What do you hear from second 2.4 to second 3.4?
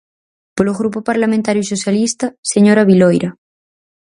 señora Viloira.